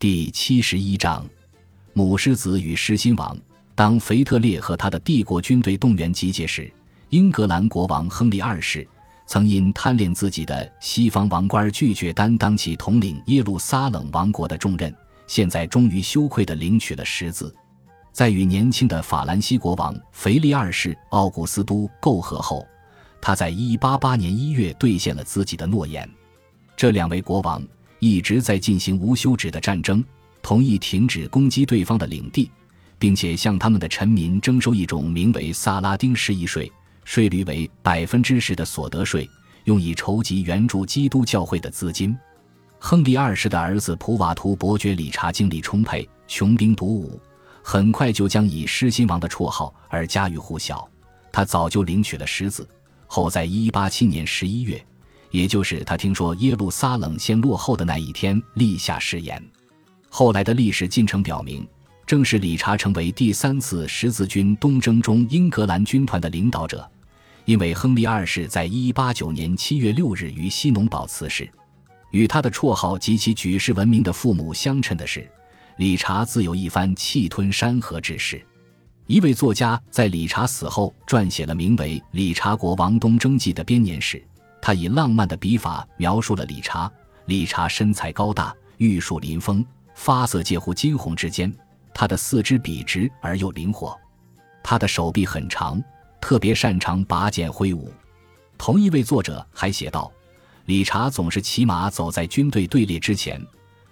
[0.00, 1.28] 第七十一章，
[1.92, 3.36] 母狮子与狮心王。
[3.74, 6.72] 当腓特烈和他的帝国军队动员集结时，
[7.10, 8.88] 英格兰国王亨利二世
[9.26, 14.90] 曾因贪恋自己的西方王冠，拒绝担当起统领耶路撒冷王国的重任。
[15.26, 17.54] 现在终于羞愧地领取了狮子。
[18.10, 22.66] 在与年轻的法兰西国王腓力二世奥古斯都媾和后，
[23.20, 26.08] 他在188年1月兑现了自己的诺言。
[26.74, 27.62] 这两位国王
[28.00, 30.04] 一直在进行无休止的战争，
[30.42, 32.50] 同意停止攻击对方的领地，
[32.98, 36.70] 并且向他们的臣民征收一种名为萨拉丁十一税，
[37.04, 39.28] 税率为百分之十的所得税，
[39.64, 42.16] 用以筹集援助基督教会的资金。
[42.78, 47.20] 亨利二世的儿子普瓦图伯爵理查精力充沛，穷兵黩武。
[47.62, 50.88] 很快就将以狮心王的绰号而家喻户晓。
[51.30, 52.66] 他早就领取了狮子，
[53.06, 54.86] 后在187年11月，
[55.30, 59.42] 也就是他听说耶路撒冷先落后的那一天，立下誓言。
[60.08, 61.66] 后来的历史进程表明，
[62.06, 66.88] 正是理查成为第三次十字军东征中英格兰军团的领导者，
[67.44, 71.48] 因为亨利二世在189年7月6日于西农堡辞世。
[72.10, 75.30] 与他的绰号及其举世闻名的父母相称的是。
[75.76, 78.44] 理查自有一番气吞山河之势。
[79.06, 84.22] 一位作家在理查死后撰写了名为《理查国王东征记》的编年史，
[84.62, 86.90] 他以浪漫的笔法描述了理查。
[87.26, 91.52] 理查身材高大，玉树临风，发色介乎金红之间。
[91.94, 93.96] 他的四肢笔直而又灵活，
[94.62, 95.80] 他的手臂很长，
[96.20, 97.92] 特别擅长拔剑挥舞。
[98.58, 100.10] 同一位作者还写道：
[100.64, 103.40] 理查总是骑马走在军队队列之前。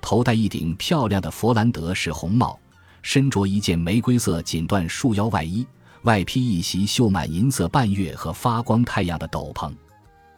[0.00, 2.58] 头戴一顶漂亮的佛兰德式红帽，
[3.02, 5.66] 身着一件玫瑰色锦缎束腰外衣，
[6.02, 9.72] 外披一袭绣满银色半月和发光太阳的斗篷。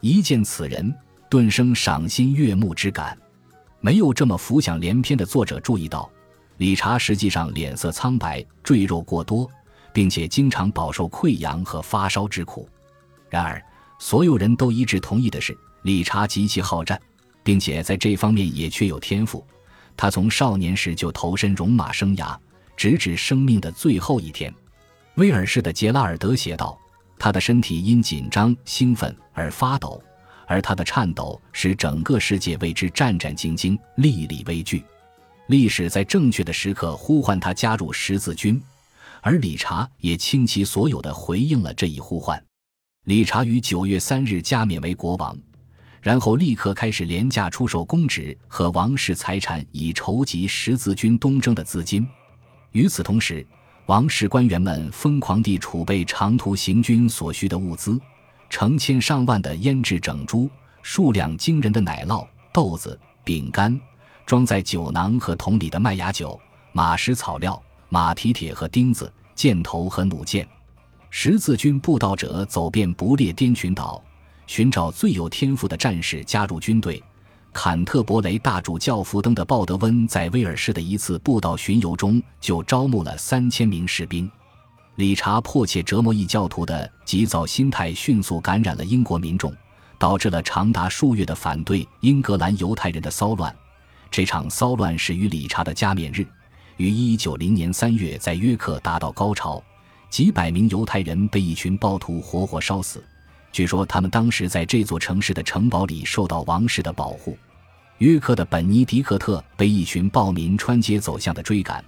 [0.04, 0.94] 一见此人，
[1.30, 3.16] 顿生赏心悦目之感。
[3.80, 6.10] 没有这么浮想联翩的作者注意到，
[6.58, 9.50] 理查实际上脸色苍白，赘肉过多，
[9.94, 12.68] 并且经常饱受溃疡和发烧之苦。
[13.30, 13.64] 然而，
[13.98, 17.00] 所有人都一致同意的是，理查极其好战，
[17.42, 19.42] 并且在这方面也确有天赋。
[19.96, 22.36] 他从少年时就投身戎马生涯，
[22.76, 24.54] 直至生命的最后一天。
[25.14, 26.78] 威尔士的杰拉尔德写道
[27.18, 30.02] ：“他的身体因紧张、兴奋而发抖，
[30.46, 34.84] 而他的颤抖使整个世界为之战战兢兢、历历危惧。
[35.48, 38.60] 历史在正确的时刻呼唤他加入十字军，
[39.20, 42.42] 而理查也倾其所有的回应了这一呼唤。
[43.04, 45.36] 理查于九月三日加冕为国王。”
[46.04, 52.06] 然后立刻开始廉价出售公职和王室财产，以筹集十字军东征的资金。
[52.72, 53.46] 与此同时，
[53.86, 58.00] 王室官员们疯狂地储备长途行军所需的物资，
[58.48, 60.48] 成千上万的腌制整猪，
[60.82, 63.78] 数量惊人的奶酪、豆子、饼干，
[64.24, 66.40] 装在酒囊和桶里的麦芽酒、
[66.72, 70.48] 马食草料、马蹄铁和钉子、箭头和弩箭。
[71.10, 74.02] 十字军布道者走遍不列颠群岛。
[74.46, 77.02] 寻找最有天赋的战士加入军队。
[77.54, 84.28] 坎特伯雷大主教福登的鲍德温在威尔士的一次布道巡游中就招募了三千名士兵。
[84.96, 89.54] 理查迫切折磨异教徒的急躁心态迅速感染了英国民众，
[89.98, 93.54] 导致了长达数月的反对英格兰犹太人的骚乱。
[94.10, 96.26] 这场骚乱始于理查的加冕日，
[96.76, 99.62] 于一九零年三月在约克达到高潮，
[100.10, 103.02] 几百名犹太人被一群暴徒活活烧死。
[103.54, 107.38] 据说他们当时在这座城市的城堡里受到王室的保护。
[107.98, 111.82] 约克的本尼迪克特被一群暴民穿街走巷的追赶，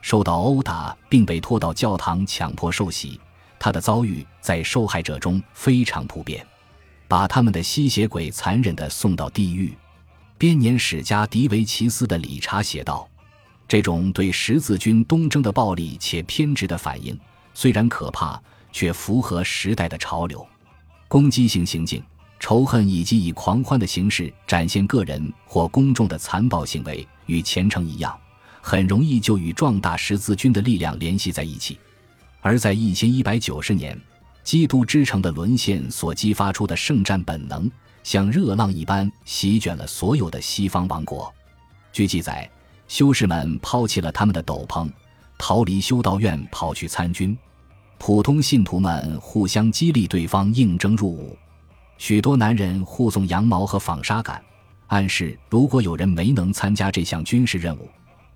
[0.00, 3.20] 受到殴打，并被拖到教堂强迫受洗。
[3.56, 6.44] 他的遭遇在受害者中非常普遍，
[7.06, 9.72] 把他们的吸血鬼残忍地送到地狱。
[10.36, 13.08] 编年史家迪维奇斯的理查写道
[13.68, 17.16] ：“这种对十字军东征的暴力且偏执的反应，
[17.54, 20.44] 虽然可怕，却符合时代的潮流。”
[21.12, 22.02] 攻击性行径、
[22.40, 28.18] 仇恨以及以狂欢的形式展现个人或公众的残暴行为，与虔诚一样，
[28.62, 31.78] 很容易就与壮大十字军的力量联系在一起。
[32.40, 33.94] 而在一千一百九十年，
[34.42, 37.70] 基督之城的沦陷所激发出的圣战本能，
[38.02, 41.30] 像热浪一般席卷了所有的西方王国。
[41.92, 42.50] 据记载，
[42.88, 44.90] 修士们抛弃了他们的斗篷，
[45.36, 47.36] 逃离修道院，跑去参军。
[48.04, 51.38] 普通信徒们互相激励对方应征入伍，
[51.98, 54.42] 许多男人护送羊毛和纺纱杆，
[54.88, 57.88] 暗示如果有人没能参加这项军事任务，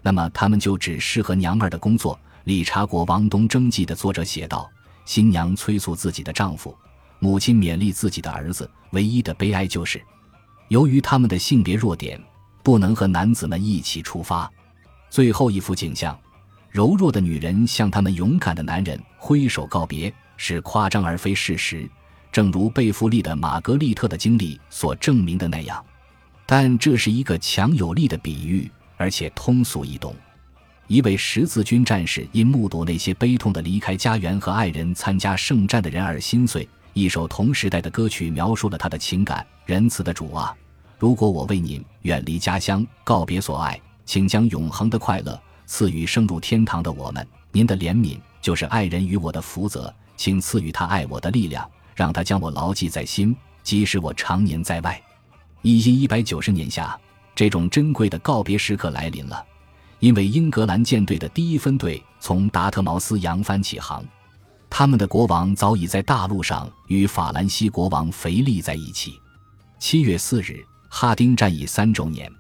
[0.02, 2.16] 那么他们就只适合娘们的工作。
[2.44, 4.70] 理查国王东征记的作者写道
[5.04, 6.72] ：“新娘催促自己的丈夫，
[7.18, 8.70] 母亲勉励自己的儿子。
[8.92, 10.00] 唯一的悲哀就是，
[10.68, 12.22] 由于他们的性别弱点，
[12.62, 14.48] 不能和男子们一起出发。
[15.10, 16.16] 最后一幅景象，
[16.76, 21.88] 柔弱的女人向他们勇敢的男人挥手告别，是夸张而非事实，
[22.30, 25.82] 正如贝弗利的玛格丽特的经历所证明的那样。
[26.44, 30.14] 但这是一个强有力的比喻，而且通俗易懂。
[30.86, 36.68] 一位十字军战士因目睹那些悲痛的离开家园和爱人参加圣战的人而心碎。
[36.92, 40.54] 一首同时代的歌曲描述了他的情感：仁慈的主啊，
[40.98, 47.26] 如果我为您远离家乡，告别所爱，请将永恒的快乐赐予升入天堂的我们。
[47.52, 55.02] 您的怜悯就是爱人与我的福泽，请赐予他爱我的力量，让他将我牢记在心，即使我常年在外。
[55.62, 56.98] 一一一百九十年下，
[57.34, 59.44] 这种珍贵的告别时刻来临了。
[59.98, 64.04] 因为英格兰舰队的第一分队从达特茅斯扬帆起航，
[64.68, 69.18] 他们的国王早已在大陆上与法兰西国王腓力在一起。
[69.78, 72.30] 七月四日，哈丁战役三周年，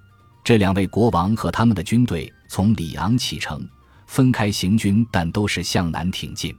[0.44, 3.68] 这两位国王和他们的军队从里昂启程，
[4.06, 6.54] 分开行军，但都是向南挺进。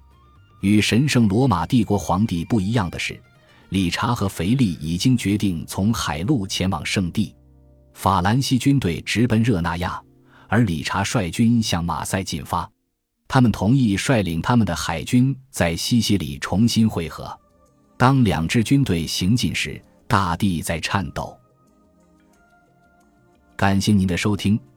[0.62, 3.22] 与神圣罗马帝国皇帝不一样的是，
[3.70, 7.36] 理查和腓力已经决定从海路前往圣地，
[7.94, 10.02] 法兰西军队直奔热那亚。
[10.50, 12.70] 而理查率军向马赛进发，
[13.28, 17.38] 他们同意率领他们的海军在西西里重新会合。
[17.98, 21.38] 当两支军队行进时，大地在颤抖。
[23.58, 24.58] 感谢您的收听，